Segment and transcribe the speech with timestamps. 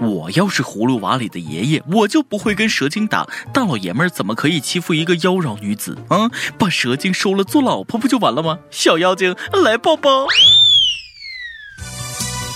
[0.00, 3.26] 我要是葫芦娃里的爷爷，我就不会跟蛇精打。
[3.52, 6.30] 大老爷们儿怎么可以欺负一个妖娆女子啊？
[6.58, 8.60] 把蛇精收了做老婆不就完了吗？
[8.70, 10.26] 小妖精来抱抱。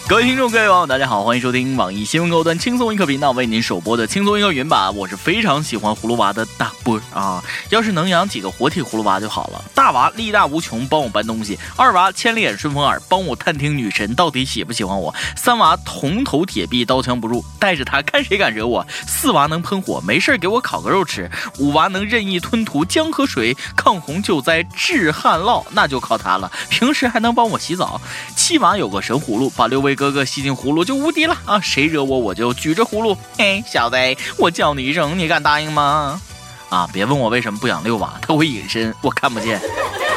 [0.06, 4.94] 各位听众，各位网友，大家好，欢迎收听网易新闻客户端轻松一刻频道为您首播的轻松一刻云版。
[4.94, 9.64] 我是非常喜欢葫芦娃的大波啊，要是能养几个活体葫芦娃就好了。
[9.74, 26.52] 大娃力大无穷，帮我搬东西；二娃千里眼顺风耳，帮我探听女神到底喜不喜欢我；三娃铜头铁臂，刀枪不入，带着他看谁敢惹我；四娃能喷火，没事给我烤个肉吃；五娃能任意吞吐江河水，抗洪救灾治旱涝，那就靠他了。
[26.68, 27.98] 平时还能帮我洗澡。
[28.36, 29.93] 七娃有个神葫芦，把六位。
[29.94, 31.60] 哥哥吸进葫芦就无敌了啊！
[31.60, 33.16] 谁惹我我就举着葫芦。
[33.38, 33.96] 嘿，小子，
[34.38, 36.20] 我叫你一声，你敢答应吗？
[36.68, 36.88] 啊！
[36.92, 39.60] 别问我为什么不养六娃，他会隐身，我看不见。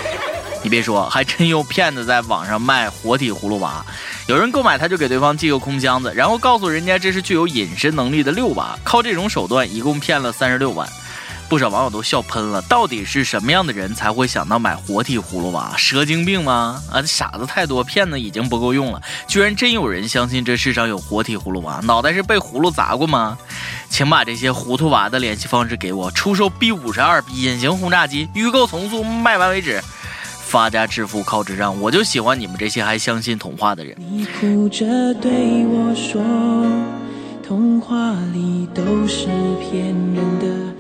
[0.64, 3.86] 你别说，还真有骗子在网上卖活体葫芦娃，
[4.28, 10.88] 有人购买他就给对方寄个空箱子，然后告诉人家这是具有隐身能力的六娃，靠这种手段一共骗了三十六万。
[11.50, 15.74] 不少网友都笑喷了，到底是什么样的人才会想到买活体葫芦娃？
[15.78, 16.84] 蛇精病吗？
[16.92, 21.80] 啊，傻子太多，骗子已经不够用了，居然真有人相信这世上有活体葫芦娃？
[21.84, 23.38] 脑袋是被葫芦砸过吗？
[23.90, 29.82] 请把这些糊涂娃的联系方式给我，出售 B 五十二隐形轰炸机，预购从速，卖完为止。
[30.44, 33.96] 发家致富靠智障，我就喜欢你们这些还相信童话的人。
[33.98, 36.22] 你哭着对我说，
[37.46, 39.28] 童话里都是
[39.62, 40.77] 骗人的。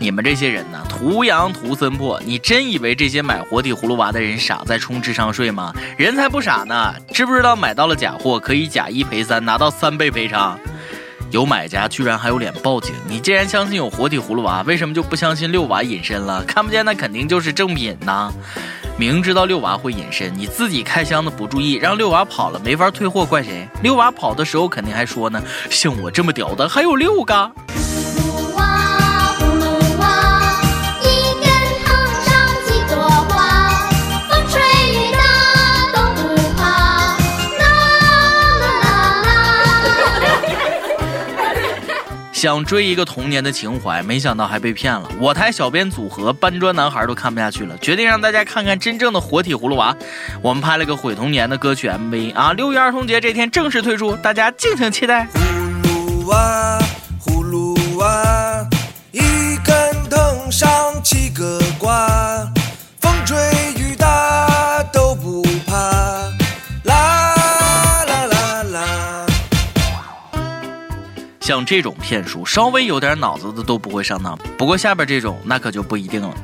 [0.00, 5.74] 你们这些人呢，图羊图森破，你真以为这些买活体葫芦娃的人傻，在充智商税吗？
[5.96, 10.58] 人才不傻呢，知不知道买到了假货可以假一赔三，拿到三倍赔偿？
[11.30, 12.94] 有买家居然还有脸报警？
[13.06, 16.44] 你既然相信有活体葫芦娃，为什么就不相信六娃隐身了？
[16.44, 18.32] 看不见那肯定就是正品呐！
[18.96, 23.68] 明知道六娃会隐身，你自己开箱子不注意，让六娃跑了，没法退货，怪谁？
[23.82, 27.52] 六娃跑的时候肯定还说呢，像我这么屌的还有六个。
[42.38, 45.10] 想追一个童年的情怀，没想到还被骗了。
[45.18, 49.92] 我台小编组合搬砖男孩都看不下去了，决定让大家看看真正的活体葫芦娃。
[50.40, 55.26] 我们拍了个毁童年的歌曲 MV 啊，六一儿童节这天正式推出，大家敬请期待。
[55.82, 56.78] 葫芦娃，
[71.68, 74.34] 这种骗术，稍微有点脑子的都不会上当。
[74.56, 76.34] 不过下边这种，那可就不一定了。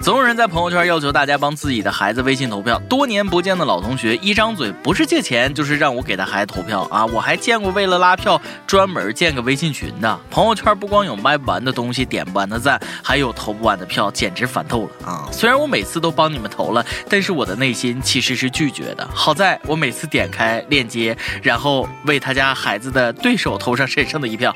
[0.00, 2.80] 总有人在朋友圈要求大家帮自己的孩子微信投票。
[2.88, 7.04] 多年不见的老同学，一张嘴不是借钱，就是让我给他孩子投票啊！
[7.06, 10.20] 我还见过为了拉票专门建个微信群的。
[10.30, 15.28] 朋友圈不光有卖不完的东西、点不完的赞，还有投不完的票，简直烦透了啊！
[15.32, 19.08] 虽然我每次都帮你们投了，但是我的内心其实是拒绝的。
[19.12, 24.54] 好在我每次点开链接，然后为他家孩子的对手投上神圣的一票。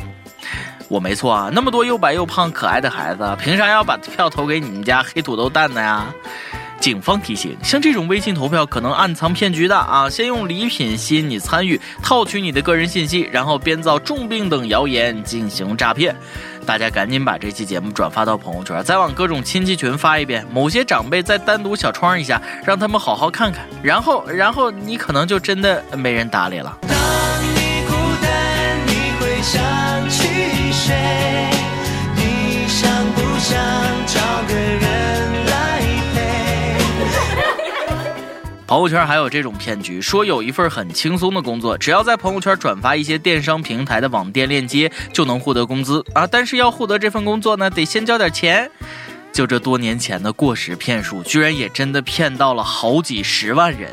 [0.93, 6.05] 我没错啊，那么多又白又胖可爱的孩子，凭啥要把票投给你们家黑土豆蛋呢呀？
[6.81, 10.11] 警方提醒，像这种微信投票可能暗藏骗局的啊！
[10.11, 16.15] 先用礼品吸引你参与，套取你的个人信息，然后编造重病等谣言进行诈骗。
[16.67, 20.47] 大家赶紧把这期节目转发到朋友圈，再往各种亲戚群发一遍。
[20.53, 23.65] 某些长辈再单独小窗一下，让他们好好看看。
[23.83, 26.77] 然后，然后你可能就真的没人搭理了。
[26.83, 26.99] 当
[27.55, 30.62] 你孤单，你会想起。
[32.17, 32.91] 你想
[33.39, 33.57] 想
[34.07, 35.83] 找个人来？
[38.67, 46.27] 朋友圈还有这种骗局，说有一份很轻松的工作，只要在朋友圈转发一些电商平台的网店链接，就能获得工资啊！
[46.27, 48.71] 但是要获得这份工作呢，得先交点钱。
[49.33, 53.91] 就这多年前的过时骗术，居然也真的骗到了好几十万人。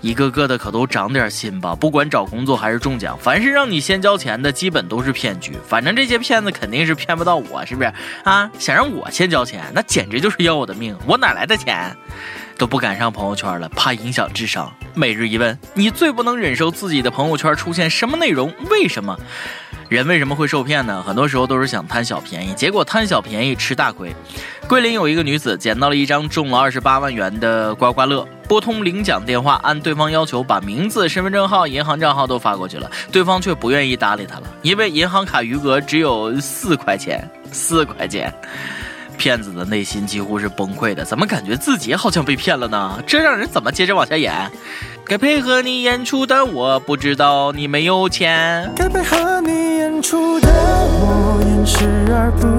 [0.00, 1.74] 一个个的可都长点心吧！
[1.74, 5.52] 不管找工作还是中奖，凡是让你先交钱的，基本都是骗局。
[5.66, 7.92] 反正这些骗子肯定是骗不到我，是不是
[8.24, 8.50] 啊？
[8.58, 10.96] 想让我先交钱，那简直就是要我的命！
[11.06, 11.94] 我哪来的钱？
[12.56, 14.70] 都不敢上朋友圈了，怕影响智商。
[14.94, 18.52] 每日一问：你最不能忍受自己的朋友圈出现什么内容？
[18.70, 19.18] 为什么？
[19.88, 21.02] 人为什么会受骗呢？
[21.02, 24.14] 很多时候都是想贪小便宜，结果贪小便宜吃大亏。
[24.68, 38.34] 桂林有一个女子捡到了一张中了二十八万元的刮刮乐，拨通领奖电话，按对方要求把名字、身份证号、银行账号都发过去了，对方却不愿意搭理他了，因为银行卡余额只有四块钱，四块钱。
[39.16, 43.00] 骗子的内心几乎是崩溃的，怎么感觉自己好像被骗了呢？
[43.06, 44.34] 这让人怎么接着往下演？
[45.04, 48.68] 该配合你演出的我不知道你没有钱。
[48.74, 52.49] 该配合你演出的我演视而不。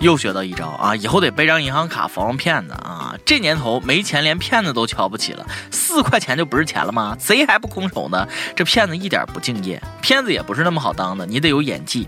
[0.00, 0.94] 又学到一招啊！
[0.94, 3.14] 以后得备张银行卡防骗子啊！
[3.24, 7.16] 这年头没钱连骗子都瞧不起了，四块钱就不是钱了吗？
[7.18, 8.26] 贼还不空手呢！
[8.54, 12.06] 这骗子一点不敬业，骗子也不是那么好当的，你得有演技。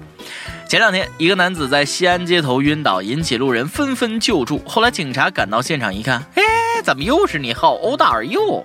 [0.69, 4.63] 前两天，一个男子在西安街头晕倒，引起路人纷纷救助。
[4.67, 6.43] 后来警察赶到现场一看，哎，
[6.85, 8.63] 怎么又是你？How old are you？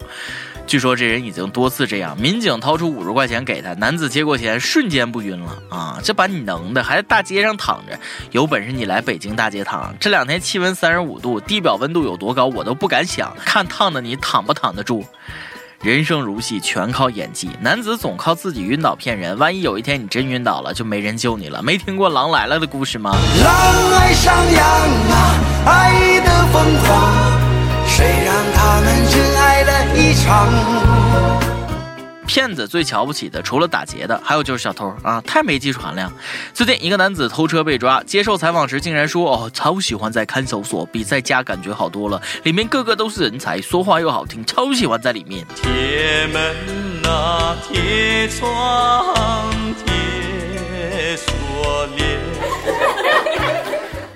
[0.68, 6.00] 据说这人已经多次这样，民警掏出五十块钱给他，男子接过钱，瞬间不晕了啊！
[6.04, 7.98] 这把你能的，还在大街上躺着，
[8.32, 9.96] 有本事你来北京大街躺。
[10.00, 15.06] 这两天气温三十五度，地表温度有多高，我都不敢想，看烫的你躺不躺得住？
[15.82, 17.48] 人生如戏，全靠演技。
[17.62, 21.62] 男子总靠自己晕倒骗人，万一有一天你真晕倒了，就没人救你了。
[21.62, 23.16] 没听过狼来了的故事吗？
[23.44, 24.66] 狼爱上羊
[25.12, 27.46] 啊，爱的疯狂。
[27.88, 29.45] 谁让他们真爱
[30.24, 30.48] 场？
[32.28, 35.22] 骗子最瞧不起的，除了打劫的，还有就是小偷啊！
[35.22, 36.12] 太没技术含量。
[36.56, 42.20] 最近一个男子偷车被抓，接受采访时竟然说：“哦，超喜欢在看守所，比在家感觉好多了。
[42.44, 46.56] 里面个个都是人才，说话又好听，超喜欢在里面。”铁门
[47.10, 49.16] 啊，铁窗，
[49.86, 49.94] 铁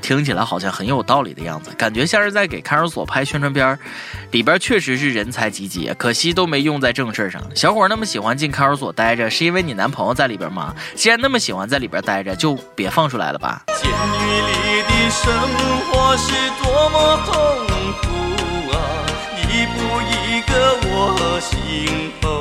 [0.10, 3.78] 听起来好像很有道理的样子，感觉像是在给看守所拍宣传片儿。
[4.32, 7.40] 里边确实是人才济济，可惜都没用在正事上。
[7.56, 10.74] 小伙那么喜欢进看守所待着，是因为你男朋友在里边吗？
[10.96, 13.62] 既然那么喜欢在里边待着，就别放出来了吧。
[13.80, 15.32] 监狱里的生
[15.92, 16.34] 活是
[16.64, 17.36] 多么痛
[18.02, 18.08] 苦
[18.74, 18.82] 啊，
[19.38, 19.78] 一步
[20.10, 22.39] 一个我心头。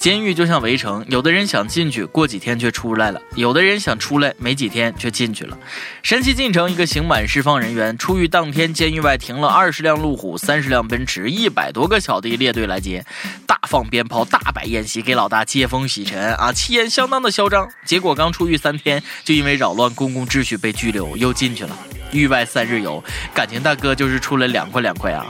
[0.00, 5.58] 监狱就像围城，有的人想进去，过几天却出来了；有的人想出来，没几天却进去了。
[6.02, 13.04] 山西晋城一个刑满释放人员出狱当天，监狱外停了二十辆路虎、三十辆奔驰，一百多个小弟列队来接，
[13.46, 17.68] 大放鞭炮，大摆宴席，给老大接风洗尘啊，气焰相当的嚣张。
[17.84, 21.76] 结果刚出狱三天，就因为扰乱公共秩序被拘留，又进去了。
[22.10, 23.04] 狱外三日游，
[23.34, 25.26] 感情大哥就是出来凉快凉快啊。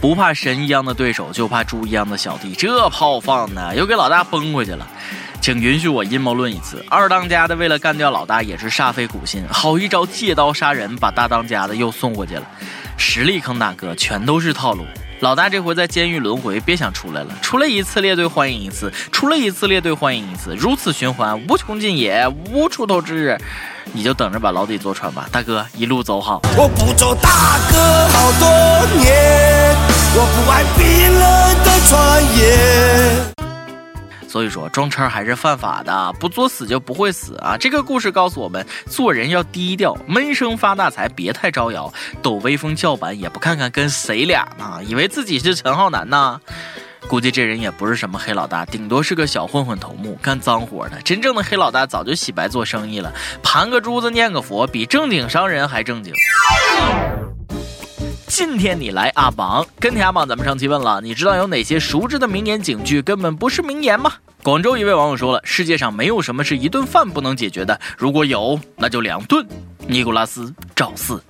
[0.00, 2.52] 不怕神一样的对手，就怕猪一样的小弟。
[2.54, 4.86] 这炮放的又给老大崩回去了，
[5.40, 12.42] 请允许我阴谋论一次：二当家的为了干掉老大也是煞费苦心，好一招借刀杀人，把大当家的又送过去了。
[12.98, 14.84] 实力坑大哥，全都是套路。
[15.20, 17.28] 老大这回在监狱轮回，别想出来了。
[17.40, 23.38] 出来一次列队欢迎一次，出来一次列队欢迎一次，如此循环，无穷尽也，无出头之日。
[23.92, 26.42] 你就等着把牢底坐穿吧，大哥，一路走好。
[26.56, 28.48] 我不做大哥好多
[29.00, 29.74] 年，
[30.14, 33.35] 我不爱冰冷的传言。
[34.36, 37.56] 所以说装叉还是犯法的，不作死就不会死啊！
[37.56, 41.90] 这个故事告诉我们，做人要低调，闷声发大财，别太招摇，
[42.20, 44.78] 抖威风叫板也不看看跟谁俩呢？
[44.86, 46.38] 以为自己是陈浩南呢？
[47.08, 51.00] 估计这人也不是什么黑老大，顶多是个小混混头目，干脏活的。
[51.00, 53.10] 真正的黑老大早就洗白做生意了，
[53.42, 56.12] 盘个珠子念个佛，比正经商人还正经。
[58.28, 64.12] 今天你来阿榜，跟帖阿榜，咱们上期问了，你知道有哪些熟知的名言警句根本不是名言吗？
[64.46, 69.44] 广州一位网友说了，世界上没有什么是一顿饭不能解决的，如果有，那就两顿。
[69.88, 71.20] 尼古拉斯赵四。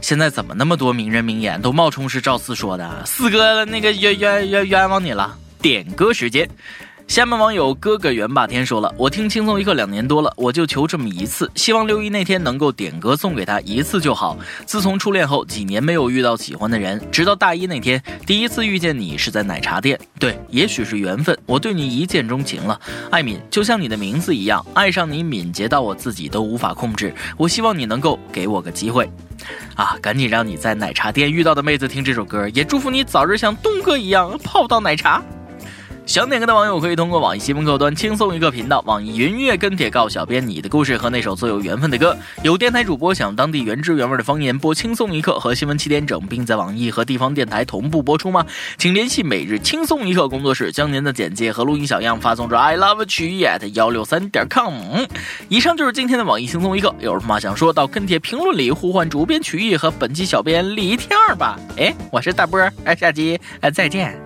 [0.00, 3.04] 现在怎么那么多名人名言都冒充是赵四说的？
[3.04, 5.36] 四哥，那个冤冤冤冤枉你了！
[5.60, 6.48] 点歌时间。
[7.08, 14.36] 厦门网友哥哥袁霸天说了：“我听轻松一刻两年多了，我就求这么一次，希望六一那天能够点歌送给他一次就好。
[14.66, 19.98] 自从初恋后几年没有遇到喜欢的人，直到大一那天第一次遇见你是在奶茶店。
[20.18, 22.78] 对，也许是缘分，我对你一见钟情了。
[23.10, 27.14] 艾敏，就像你的名字一样，爱上你敏捷到我自己都无法控制。
[27.36, 29.08] 我希望你能够给我个机会，
[29.76, 35.22] 啊，赶紧让你在奶茶店遇到的妹子听这首歌，也祝福你早日像东哥一样泡到奶茶。”
[36.06, 42.16] 想点歌的网友可以通过网易新闻客户端轻松一刻频道、网易云音乐跟帖告小编你的故事和那首最有缘分的歌。
[42.44, 48.46] 有电台主播想当地原汁原味的方言播轻松一刻和新闻七点整，并在网易和地方电台同步播出吗？
[48.78, 54.72] 请联系每日轻松一刻工作室，将您的简介和录音小样发送至 i love 曲艺 at 幺六三点 com。
[55.48, 61.58] 以上就是今天的网易轻松一刻，有什么话想说到跟帖评论里呼唤主编曲艺和本期小编李天二吧。
[61.76, 64.25] 哎，我是大波，哎，下期哎再见。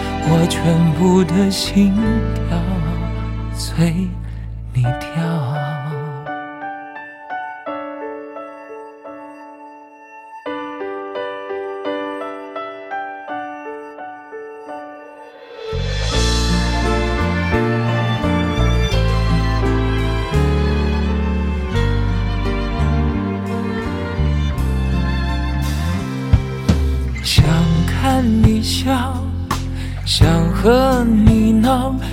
[0.23, 1.93] 我全部的心
[2.49, 2.57] 跳
[3.53, 4.07] 随
[4.73, 5.20] 你跳。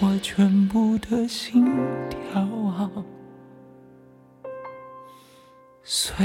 [0.00, 1.66] 我全部的心
[2.08, 2.88] 跳啊，
[5.82, 6.24] 随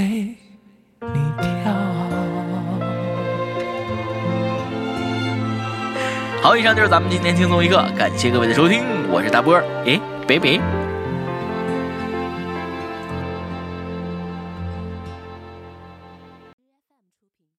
[1.02, 1.74] 你跳。
[6.44, 10.62] 好，以上就是咱们今天轻松一刻，感谢各位的收听，我是大波儿，诶，北北。